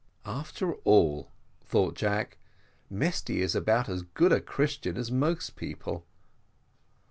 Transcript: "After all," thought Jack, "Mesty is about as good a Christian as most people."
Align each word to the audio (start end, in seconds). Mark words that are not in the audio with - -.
"After 0.25 0.73
all," 0.77 1.29
thought 1.63 1.93
Jack, 1.93 2.39
"Mesty 2.89 3.39
is 3.39 3.53
about 3.53 3.87
as 3.87 4.01
good 4.01 4.31
a 4.31 4.41
Christian 4.41 4.97
as 4.97 5.11
most 5.11 5.55
people." 5.55 6.07